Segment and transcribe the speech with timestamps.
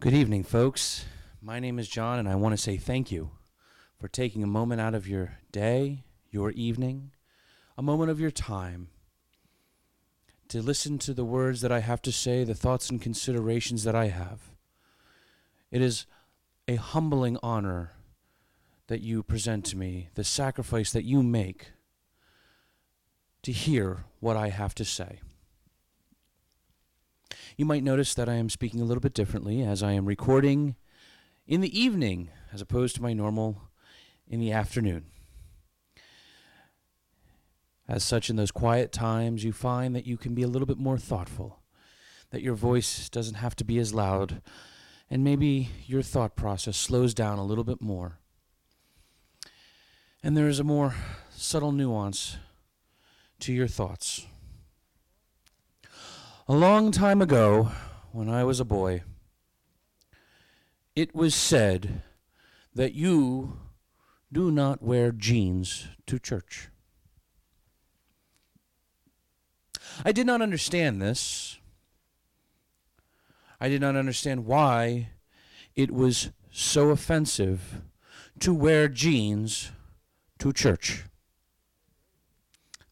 [0.00, 1.06] Good evening, folks.
[1.42, 3.32] My name is John, and I want to say thank you
[3.98, 7.10] for taking a moment out of your day, your evening,
[7.76, 8.90] a moment of your time
[10.50, 13.96] to listen to the words that I have to say, the thoughts and considerations that
[13.96, 14.52] I have.
[15.72, 16.06] It is
[16.68, 17.94] a humbling honor
[18.86, 21.72] that you present to me, the sacrifice that you make
[23.42, 25.18] to hear what I have to say.
[27.58, 30.76] You might notice that I am speaking a little bit differently as I am recording
[31.44, 33.62] in the evening as opposed to my normal
[34.28, 35.06] in the afternoon.
[37.88, 40.78] As such, in those quiet times, you find that you can be a little bit
[40.78, 41.58] more thoughtful,
[42.30, 44.40] that your voice doesn't have to be as loud,
[45.10, 48.20] and maybe your thought process slows down a little bit more.
[50.22, 50.94] And there is a more
[51.30, 52.36] subtle nuance
[53.40, 54.28] to your thoughts.
[56.50, 57.72] A long time ago,
[58.10, 59.02] when I was a boy,
[60.96, 62.00] it was said
[62.74, 63.58] that you
[64.32, 66.68] do not wear jeans to church.
[70.06, 71.58] I did not understand this.
[73.60, 75.10] I did not understand why
[75.76, 77.82] it was so offensive
[78.40, 79.70] to wear jeans
[80.38, 81.04] to church.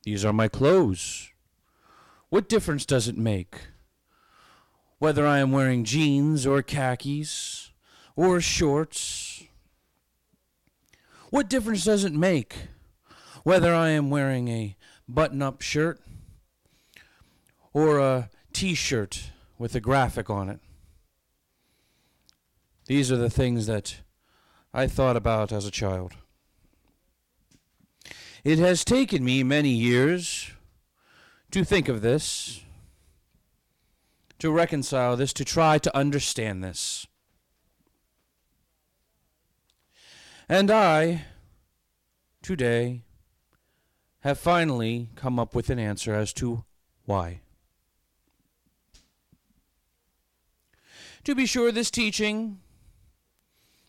[0.02, 1.30] These are my clothes.
[2.28, 3.60] What difference does it make
[4.98, 7.70] whether I am wearing jeans or khakis
[8.16, 9.44] or shorts?
[11.30, 12.68] What difference does it make
[13.44, 14.76] whether I am wearing a
[15.08, 16.00] button up shirt
[17.72, 20.58] or a t shirt with a graphic on it?
[22.86, 24.00] These are the things that
[24.74, 26.14] I thought about as a child.
[28.42, 30.50] It has taken me many years
[31.56, 32.60] to think of this,
[34.38, 37.06] to reconcile this, to try to understand this.
[40.50, 41.24] And I,
[42.42, 43.00] today,
[44.20, 46.66] have finally come up with an answer as to
[47.06, 47.40] why.
[51.24, 52.60] To be sure, this teaching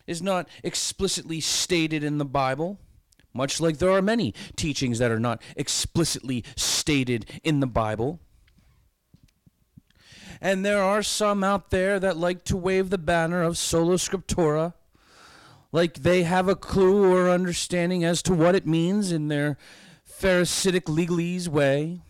[0.06, 2.78] is not explicitly stated in the Bible,
[3.34, 8.20] much like there are many teachings that are not explicitly stated in the Bible.
[10.40, 14.74] And there are some out there that like to wave the banner of sola scriptura,
[15.72, 19.58] like they have a clue or understanding as to what it means in their
[20.04, 22.00] Pharisaic legalese way.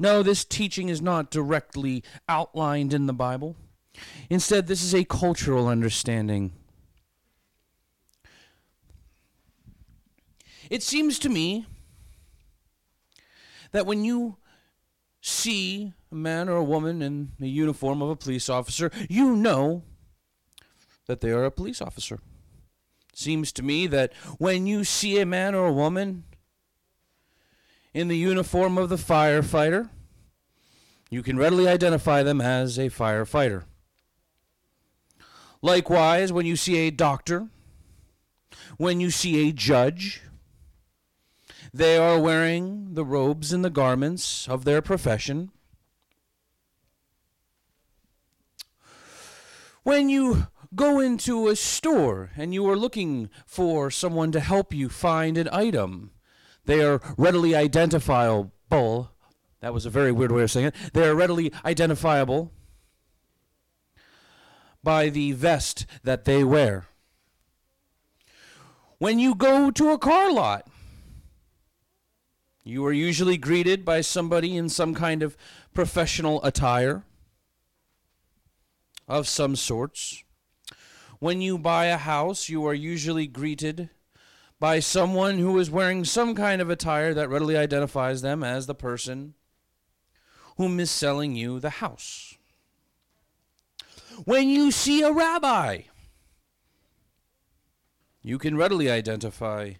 [0.00, 3.56] No, this teaching is not directly outlined in the Bible.
[4.28, 6.52] Instead, this is a cultural understanding.
[10.74, 11.66] It seems to me
[13.70, 14.38] that when you
[15.20, 19.84] see a man or a woman in the uniform of a police officer, you know
[21.06, 22.16] that they are a police officer.
[23.12, 26.24] It Seems to me that when you see a man or a woman
[27.92, 29.90] in the uniform of the firefighter,
[31.08, 33.62] you can readily identify them as a firefighter.
[35.62, 37.46] Likewise, when you see a doctor,
[38.76, 40.20] when you see a judge,
[41.74, 45.50] they are wearing the robes and the garments of their profession.
[49.82, 54.88] When you go into a store and you are looking for someone to help you
[54.88, 56.12] find an item,
[56.64, 59.10] they are readily identifiable.
[59.60, 60.74] That was a very weird way of saying it.
[60.92, 62.52] They are readily identifiable
[64.84, 66.86] by the vest that they wear.
[68.98, 70.68] When you go to a car lot,
[72.64, 75.36] you are usually greeted by somebody in some kind of
[75.74, 77.04] professional attire
[79.06, 80.24] of some sorts.
[81.18, 83.90] When you buy a house, you are usually greeted
[84.58, 88.74] by someone who is wearing some kind of attire that readily identifies them as the
[88.74, 89.34] person
[90.56, 92.36] whom is selling you the house.
[94.24, 95.82] When you see a rabbi,
[98.22, 99.74] you can readily identify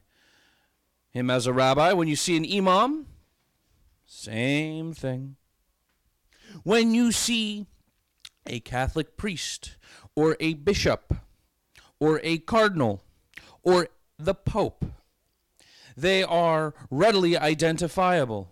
[1.14, 1.92] him as a rabbi.
[1.92, 3.06] When you see an imam,
[4.04, 5.36] same thing.
[6.64, 7.66] When you see
[8.46, 9.76] a Catholic priest
[10.14, 11.14] or a bishop
[11.98, 13.02] or a cardinal
[13.62, 13.88] or
[14.18, 14.84] the pope,
[15.96, 18.50] they are readily identifiable.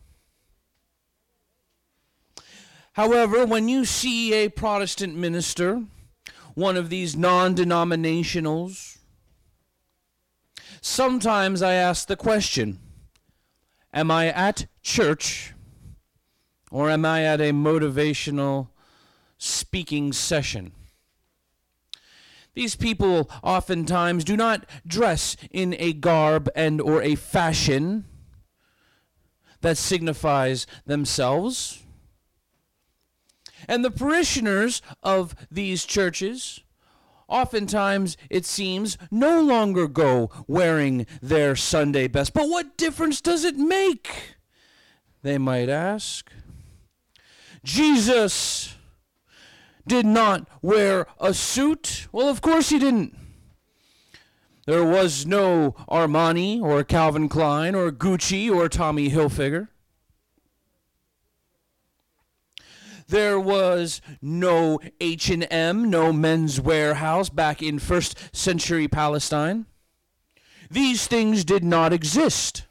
[2.95, 5.83] However, when you see a Protestant minister,
[6.55, 8.99] one of these non denominationals,
[10.83, 12.79] sometimes I ask the question
[13.95, 15.55] Am I at church
[16.71, 18.69] Or am I at a motivational
[19.39, 20.73] speaking session?
[22.55, 28.05] These people oftentimes do not dress in a garb and or a fashion
[29.63, 31.83] that signifies themselves.
[33.67, 36.61] And the parishioners of these churches
[37.33, 42.35] oftentimes, it seems, no longer go wearing their Sunday best.
[42.35, 44.37] But what difference does it make?
[45.23, 46.31] They might ask.
[47.65, 48.77] Jesus
[49.87, 52.09] did not wear a suit.
[52.13, 53.17] Well, of course he didn't.
[54.67, 59.69] There was no Armani or Calvin Klein or Gucci or Tommy Hilfiger.
[63.09, 69.67] There was no H&M, no Men's Wearhouse back in first century Palestine.
[70.71, 72.65] These things did not exist.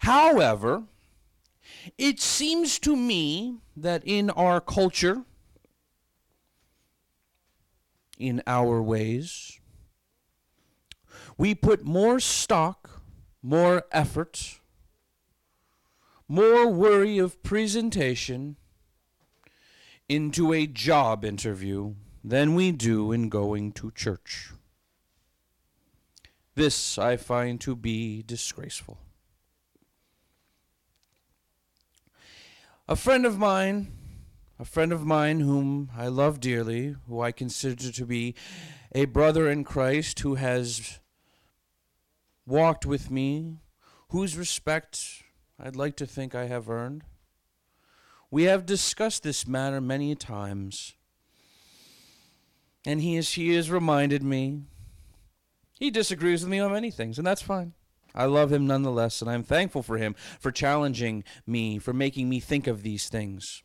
[0.00, 0.84] However,
[1.98, 5.24] it seems to me that in our culture,
[8.18, 9.60] in our ways,
[11.36, 13.02] we put more stock,
[13.42, 14.60] more effort,
[16.28, 18.56] more worry of presentation
[20.08, 21.94] into a job interview
[22.24, 24.50] than we do in going to church.
[26.54, 28.98] This I find to be disgraceful.
[32.88, 33.92] A friend of mine,
[34.58, 38.34] a friend of mine whom I love dearly, who I consider to be
[38.92, 40.98] a brother in Christ, who has
[42.46, 43.58] walked with me,
[44.08, 45.24] whose respect
[45.58, 47.04] I'd like to think I have earned.
[48.30, 50.94] We have discussed this matter many times,
[52.84, 54.62] and he has, he has reminded me.
[55.78, 57.72] He disagrees with me on many things, and that's fine.
[58.14, 62.40] I love him nonetheless, and I'm thankful for him for challenging me, for making me
[62.40, 63.62] think of these things.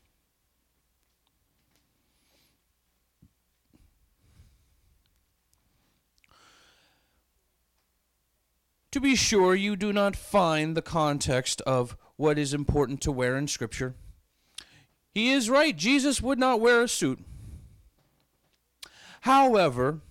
[8.91, 13.37] To be sure, you do not find the context of what is important to wear
[13.37, 13.95] in Scripture.
[15.13, 15.75] He is right.
[15.75, 17.19] Jesus would not wear a suit.
[19.21, 20.01] However,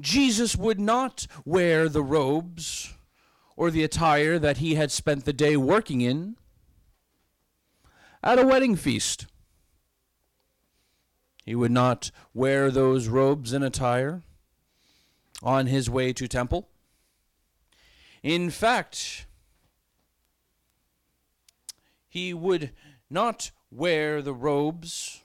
[0.00, 2.94] Jesus would not wear the robes
[3.56, 6.36] or the attire that he had spent the day working in
[8.22, 9.26] at a wedding feast.
[11.44, 14.22] He would not wear those robes and attire
[15.42, 16.68] on his way to temple.
[18.22, 19.26] In fact,
[22.08, 22.72] he would
[23.08, 25.22] not wear the robes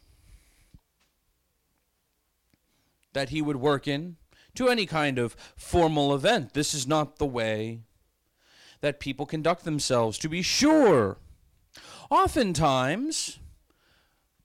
[3.14, 4.18] that he would work in
[4.54, 6.54] to any kind of formal event.
[6.54, 7.82] This is not the way
[8.82, 11.18] that people conduct themselves, to be sure.
[12.10, 13.40] Oftentimes,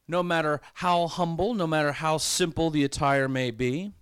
[0.09, 3.93] no matter how humble, no matter how simple the attire may be,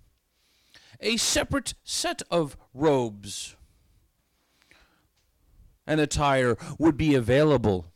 [1.01, 3.55] a separate set of robes
[5.89, 7.91] and attire would be available.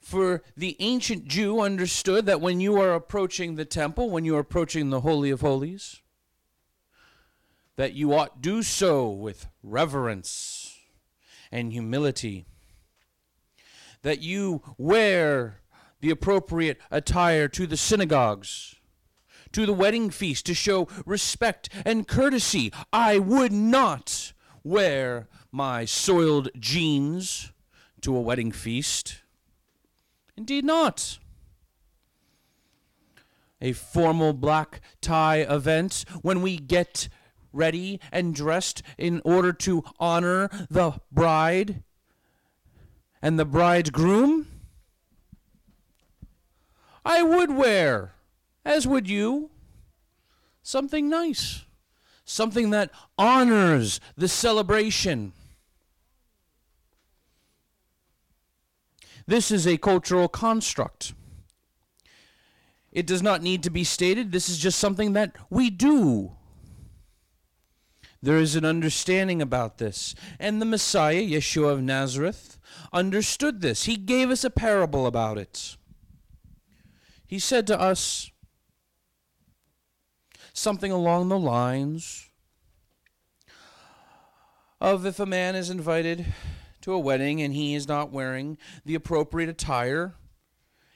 [0.00, 4.40] For the ancient Jew understood that when you are approaching the temple, when you are
[4.40, 6.02] approaching the Holy of Holies,
[7.76, 10.78] that you ought do so with reverence
[11.52, 12.46] and humility.
[14.02, 15.60] That you wear
[16.00, 18.74] the appropriate attire to the synagogues,
[19.52, 22.72] to the wedding feast to show respect and courtesy.
[22.92, 24.32] I would not
[24.64, 27.50] wear my soiled jeans
[28.02, 29.22] to a wedding feast.
[30.36, 31.18] Indeed, not.
[33.62, 37.08] A formal black tie event when we get
[37.54, 41.82] ready and dressed in order to honor the bride
[43.22, 44.48] and the bridegroom.
[47.02, 48.12] I would wear,
[48.62, 49.48] as would you,
[50.62, 51.64] something nice,
[52.26, 55.32] something that honors the celebration.
[59.26, 61.14] This is a cultural construct.
[62.92, 64.32] It does not need to be stated.
[64.32, 66.32] This is just something that we do.
[68.22, 70.14] There is an understanding about this.
[70.40, 72.58] And the Messiah, Yeshua of Nazareth,
[72.92, 73.84] understood this.
[73.84, 75.76] He gave us a parable about it.
[77.26, 78.30] He said to us
[80.52, 82.30] something along the lines
[84.80, 86.26] of if a man is invited
[86.86, 90.14] to a wedding and he is not wearing the appropriate attire,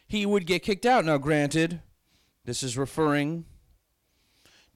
[0.07, 1.05] he would get kicked out.
[1.05, 1.81] Now, granted,
[2.45, 3.45] this is referring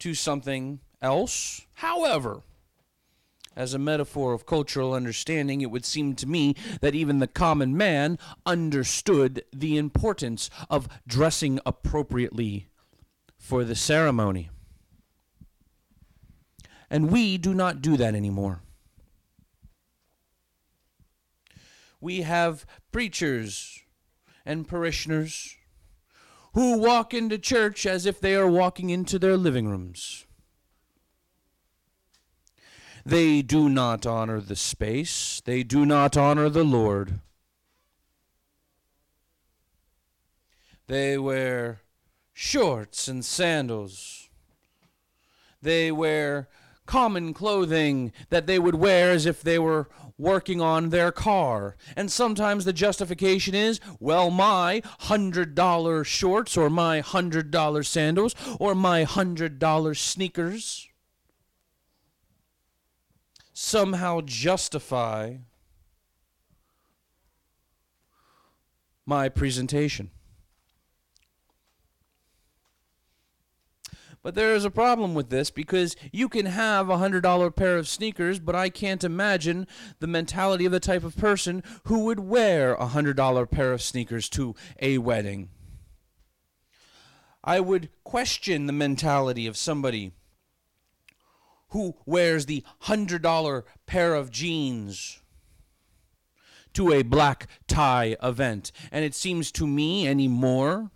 [0.01, 1.69] to something else.
[1.75, 2.43] However,
[3.57, 7.77] As a metaphor of cultural understanding, it would seem to me that even the common
[7.77, 12.67] man understood the importance of dressing appropriately
[13.39, 14.51] for the ceremony.
[16.91, 18.63] And we do not do that anymore.
[22.05, 23.83] We have preachers
[24.45, 25.57] and parishioners
[26.53, 30.27] who walk into church as if they are walking into their living rooms.
[33.07, 37.21] They do not honor the space, they do not honor the Lord.
[40.89, 41.81] They wear
[42.35, 44.29] shorts and sandals.
[45.63, 46.51] They wear
[46.87, 51.77] common clothing that they would wear as if they were working on their car.
[51.97, 59.05] And sometimes the justification is, well, my $100 shorts or my $100 sandals or my
[59.05, 60.89] $100 sneakers
[63.53, 65.37] somehow justify
[69.07, 70.11] my presentation.
[74.25, 77.87] But there is a problem with this because you can have a $100 pair of
[77.87, 79.67] sneakers, but I can't imagine
[80.01, 84.31] the mentality of the type of person who would wear a $100 pair of sneakers
[84.31, 85.51] to a wedding.
[87.45, 90.13] I would question the mentality of somebody
[91.69, 95.21] who wears the $100 pair of jeans
[96.73, 98.73] to a black tie event.
[98.91, 100.91] And it seems to me anymore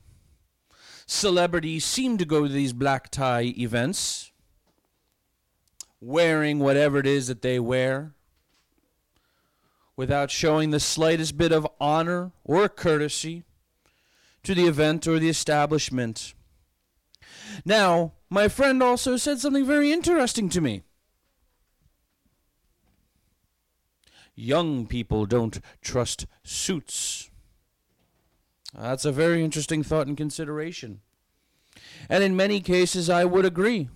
[1.08, 4.30] celebrities seem to go to these black tie events
[6.00, 8.12] wearing whatever it is that they wear
[9.96, 13.42] without showing the slightest bit of honor or courtesy
[14.44, 16.34] to the event or the establishment.
[17.64, 20.82] Now, my friend also said something very interesting to me.
[24.36, 27.30] Young people don't trust suits.
[28.76, 31.00] That's a very interesting thought and consideration.
[32.08, 33.88] And in many cases, I would agree.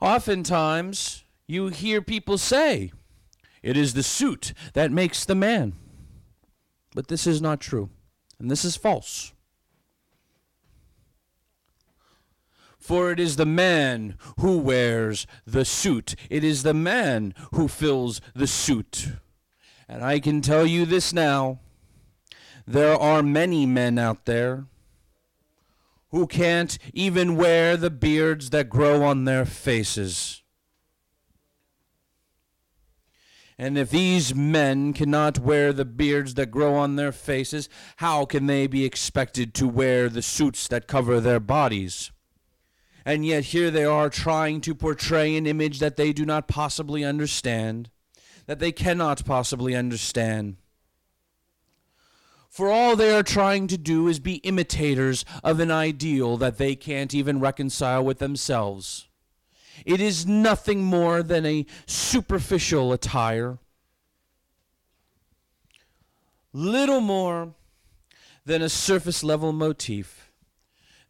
[0.00, 2.90] Oftentimes, you hear people say,
[3.62, 5.74] it is the suit that makes the man.
[6.94, 7.90] But this is not true,
[8.38, 9.32] and this is false.
[12.78, 18.20] For it is the man who wears the suit, it is the man who fills
[18.34, 19.10] the suit.
[19.92, 21.60] And I can tell you this now
[22.66, 24.64] there are many men out there
[26.08, 30.42] who can't even wear the beards that grow on their faces.
[33.58, 38.46] And if these men cannot wear the beards that grow on their faces, how can
[38.46, 42.10] they be expected to wear the suits that cover their bodies?
[43.04, 47.04] And yet here they are trying to portray an image that they do not possibly
[47.04, 47.90] understand
[48.46, 50.56] that they cannot possibly understand.
[52.48, 56.74] For all they are trying to do is be imitators of an ideal that they
[56.74, 59.08] can't even reconcile with themselves.
[59.86, 63.58] It is nothing more than a superficial attire,
[66.52, 67.54] little more
[68.44, 70.31] than a surface level motif.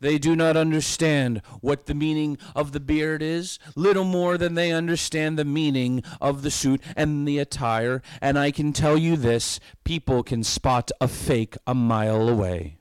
[0.03, 4.73] They do not understand what the meaning of the beard is, little more than they
[4.73, 8.03] understand the meaning of the suit and the attire.
[8.21, 12.79] And I can tell you this people can spot a fake a mile away.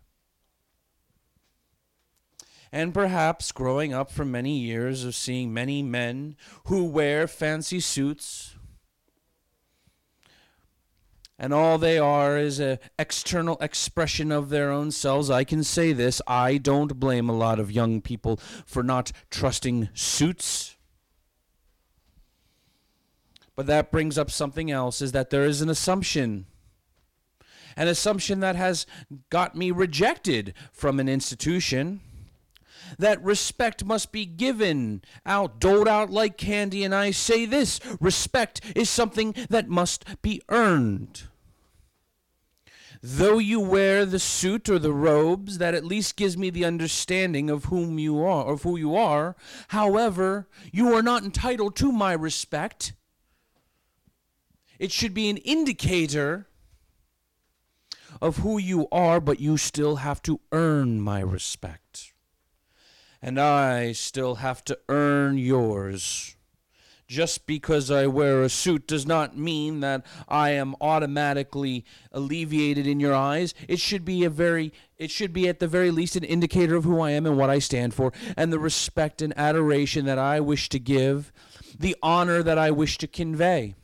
[2.71, 6.35] And perhaps growing up for many years of seeing many men
[6.65, 8.55] who wear fancy suits,
[11.41, 15.31] and all they are is an external expression of their own selves.
[15.31, 19.89] I can say this I don't blame a lot of young people for not trusting
[19.95, 20.77] suits.
[23.55, 26.45] But that brings up something else is that there is an assumption.
[27.75, 28.85] An assumption that has
[29.31, 32.01] got me rejected from an institution
[32.99, 36.83] that respect must be given out, doled out like candy.
[36.83, 41.23] And I say this respect is something that must be earned.
[43.03, 47.49] Though you wear the suit or the robes, that at least gives me the understanding
[47.49, 49.35] of whom you are, of who you are.
[49.69, 52.93] However, you are not entitled to my respect.
[54.77, 56.47] It should be an indicator
[58.21, 62.13] of who you are, but you still have to earn my respect.
[63.19, 66.35] And I still have to earn yours
[67.11, 73.01] just because I wear a suit does not mean that I am automatically alleviated in
[73.01, 73.53] your eyes.
[73.67, 76.85] It should be a very it should be at the very least an indicator of
[76.85, 80.39] who I am and what I stand for and the respect and adoration that I
[80.39, 81.33] wish to give,
[81.77, 83.75] the honor that I wish to convey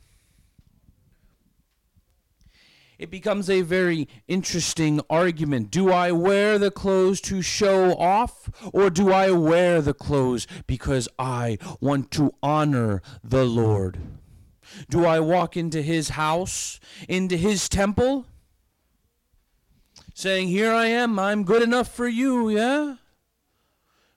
[2.98, 5.70] it becomes a very interesting argument.
[5.70, 11.08] Do I wear the clothes to show off, or do I wear the clothes because
[11.18, 13.98] I want to honor the Lord?
[14.90, 18.26] Do I walk into his house, into his temple,
[20.12, 22.96] saying, Here I am, I'm good enough for you, yeah?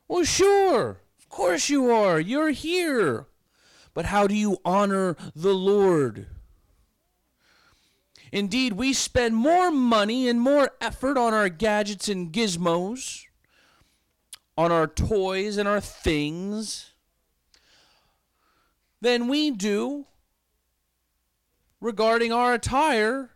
[0.08, 2.20] Well, sure, of course you are.
[2.20, 3.28] You're here.
[3.94, 6.28] But how do you honor the Lord?
[8.32, 13.26] Indeed, we spend more money and more effort on our gadgets and gizmos,
[14.58, 16.92] on our toys and our things,
[19.02, 20.06] than we do
[21.82, 23.32] regarding our attire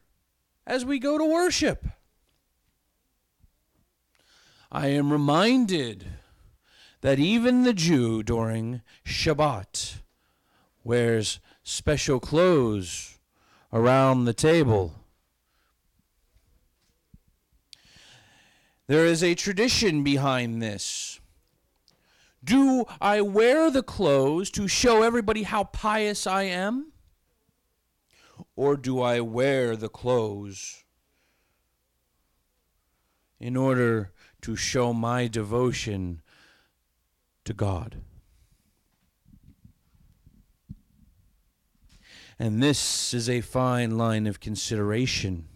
[0.65, 1.85] as we go to worship.
[4.71, 6.05] I am reminded
[7.01, 10.01] that even the Jew during Shabbat
[10.83, 13.14] wears special clothes
[13.75, 14.93] around the table.
[18.87, 21.19] There is a tradition behind this.
[22.41, 26.93] Do I wear the clothes to show everybody how pious I am?
[28.55, 30.85] Or do I wear the clothes
[33.41, 34.13] in order
[34.43, 36.21] to show my devotion
[37.43, 37.97] to God?
[42.37, 45.47] And this is a fine line of consideration.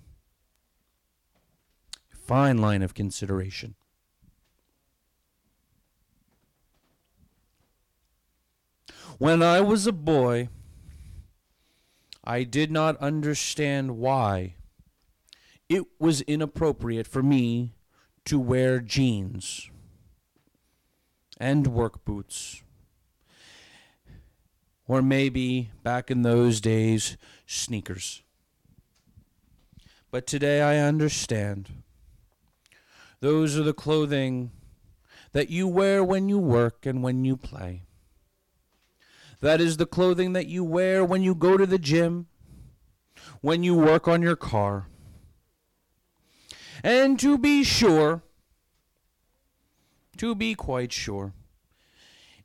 [2.10, 3.76] Fine line of consideration.
[9.18, 10.48] When I was a boy,
[12.24, 14.56] I did not understand why
[15.68, 17.74] it was inappropriate for me
[18.26, 19.70] to wear jeans
[21.38, 22.64] and work boots
[24.90, 28.24] or maybe back in those days, sneakers.
[30.10, 31.70] But today I understand.
[33.20, 34.50] Those are the clothing
[35.32, 37.84] that you wear when you work and when you play.
[39.42, 42.26] That is the clothing that you wear when you go to the gym,
[43.42, 44.88] when you work on your car.
[46.84, 48.24] And to be sure,
[50.18, 51.34] to be quite sure,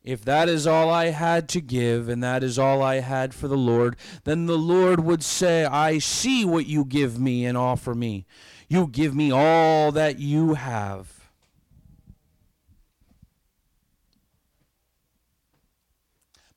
[0.04, 3.48] if that is all I had to give, and that is all I had for
[3.48, 7.94] the Lord, then the Lord would say, I see what you give me and offer
[7.94, 8.26] me.
[8.68, 11.30] You give me all that you have.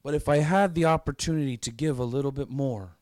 [0.04, 2.98] But if I had the opportunity to give a little bit more,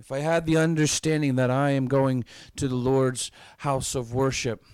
[0.00, 2.24] if I had the understanding that I am going
[2.56, 4.64] to the Lord's house of worship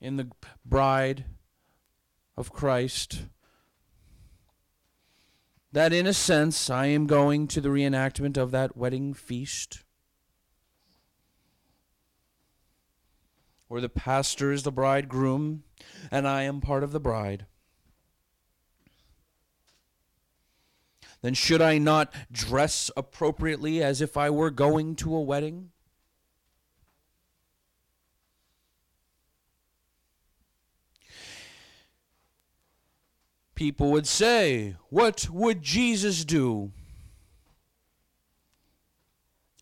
[0.00, 0.30] in the
[0.64, 1.24] bride
[2.36, 3.24] of Christ.
[5.72, 9.84] That in a sense, I am going to the reenactment of that wedding feast.
[13.68, 15.62] Where the pastor is the bridegroom
[16.10, 17.46] and I am part of the bride.
[21.22, 25.70] Then should I not dress appropriately as if I were going to a wedding?
[33.60, 36.72] People would say, What would Jesus do?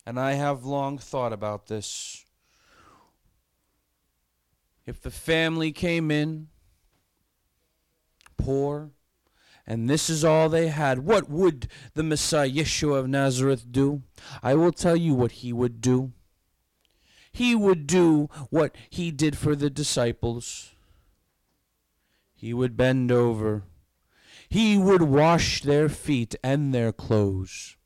[0.07, 2.25] And I have long thought about this.
[4.87, 6.47] If the family came in
[8.37, 8.93] poor,
[9.67, 14.03] and this is all they had, what would the Messiah Yeshua of Nazareth do?
[14.45, 16.13] I will tell you what he would do.
[17.33, 20.71] He would do what he did for the disciples.
[22.37, 23.65] He would bend over
[24.49, 27.77] he would wash their feet and their clothes.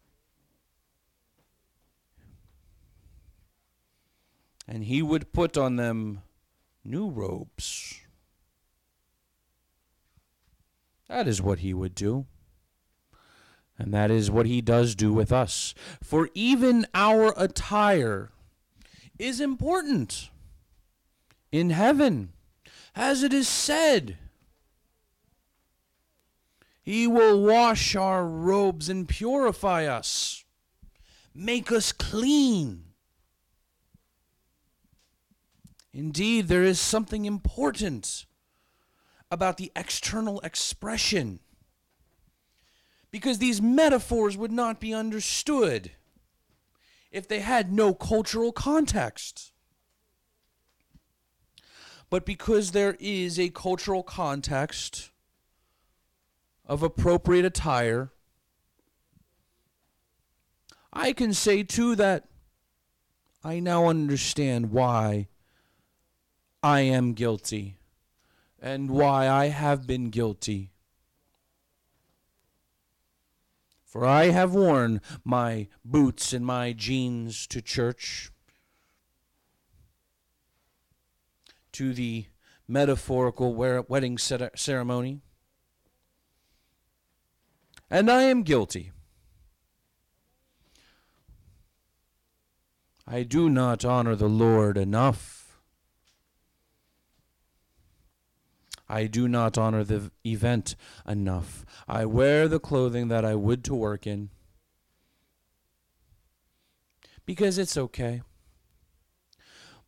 [4.69, 6.23] And he would put on them
[6.85, 8.01] new robes.
[11.09, 12.27] That is what he would do.
[13.79, 15.75] And that is what he does do with us.
[16.03, 18.31] For even our attire
[19.19, 20.31] is important
[21.51, 22.33] in heaven,
[22.95, 24.17] as it is said.
[26.83, 30.45] He will wash our robes and purify us,
[31.33, 32.87] make us clean.
[35.93, 38.27] Indeed, there is something important
[39.31, 41.39] about the external expression
[43.13, 45.93] Because these metaphors would not be understood
[47.11, 49.53] if they had no cultural context.
[52.09, 55.12] But because there is a cultural context
[56.67, 58.11] of appropriate attire,
[60.93, 62.29] I can say too that
[63.43, 65.29] I now understand why
[66.63, 67.79] I am guilty
[68.61, 70.71] and why I have been guilty.
[73.85, 78.31] For I have worn my boots and my jeans to church,
[81.73, 82.27] to the
[82.69, 85.21] metaphorical wedding ceremony,
[87.93, 88.91] and I am guilty.
[93.07, 95.59] I do not honor the Lord enough.
[98.89, 100.75] I do not honor the event
[101.07, 101.67] enough.
[101.87, 104.31] I wear the clothing that I would to work in
[107.27, 108.23] because it's okay.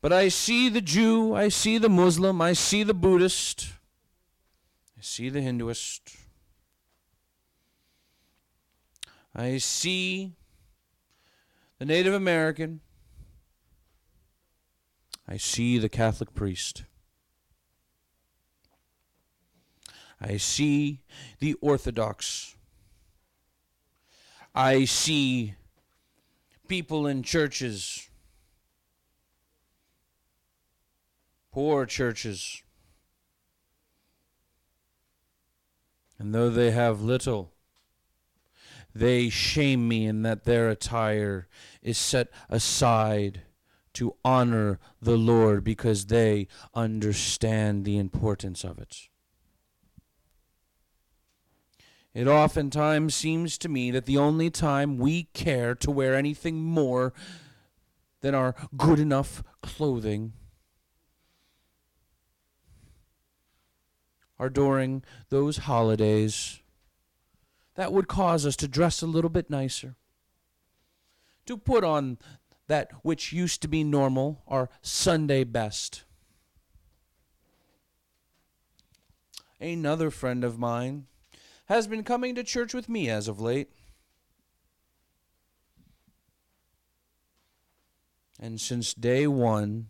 [0.02, 3.72] But I see the Jew, I see the Muslim, I see the Buddhist,
[4.98, 6.23] I see the Hinduist,
[9.34, 10.36] I see
[11.78, 12.80] the Native American,
[15.26, 16.84] I see the Catholic priest.
[20.20, 21.00] I see
[21.40, 22.54] the Orthodox.
[24.54, 25.54] I see
[26.68, 28.08] people in churches,
[31.50, 32.62] poor churches.
[36.18, 37.53] And though they have little,
[38.94, 41.48] they shame me in that their attire
[41.82, 43.42] is set aside
[43.94, 49.08] to honor the Lord because they understand the importance of it.
[52.12, 57.12] It oftentimes seems to me that the only time we care to wear anything more
[58.20, 60.32] than our good enough clothing
[64.38, 66.60] are during those holidays
[67.74, 69.96] that would cause us to dress a little bit nicer,
[71.46, 72.18] to put on
[72.66, 76.04] that which used to be normal, our Sunday best.
[79.60, 81.06] Another friend of mine
[81.66, 83.70] has been coming to church with me as of late.
[88.38, 89.86] And since day one,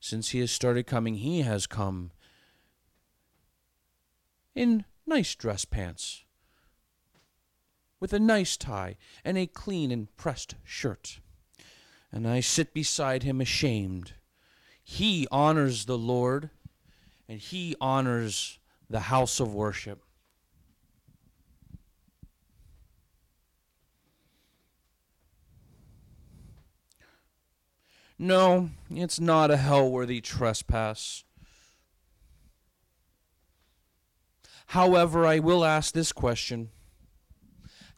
[0.00, 2.10] since he has started coming, he has come
[4.54, 6.23] in nice dress pants,
[8.00, 11.20] with a nice tie, and a clean and pressed shirt
[12.14, 14.12] and I sit beside him ashamed.
[14.84, 16.50] He honors the Lord,
[17.28, 20.00] and he honors the house of worship.
[28.16, 31.24] No, it's not a hell worthy trespass.
[34.68, 36.70] However, I will ask this question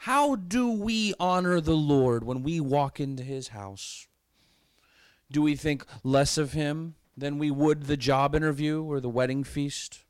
[0.06, 4.06] how do we honor the Lord when we walk into his house?
[5.32, 9.42] Do we think less of him than we would the job interview or the wedding
[9.42, 10.04] feast?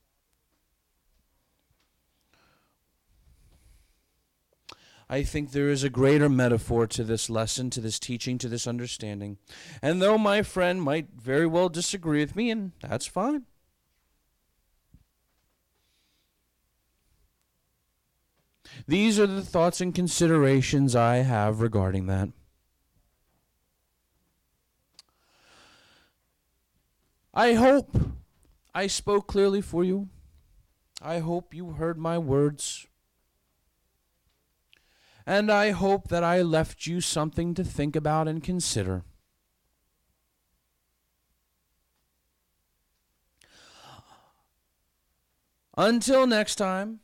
[5.08, 8.66] I think there is a greater metaphor to this lesson, to this teaching, to this
[8.66, 9.38] understanding.
[9.80, 13.46] And though my friend might very well disagree with me, and that's fine,
[18.88, 22.28] These are the thoughts and considerations I have regarding that.
[27.34, 27.96] I hope
[28.74, 30.08] I spoke clearly for you.
[31.02, 32.86] I hope you heard my words.
[35.26, 39.02] And I hope that I left you something to think about and consider.
[45.76, 47.00] Until next time,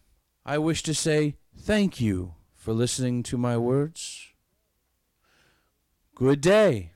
[0.46, 4.32] I wish to say Thank you for listening to my words.
[6.16, 6.90] Good day,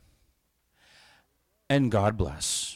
[1.70, 2.75] and God bless.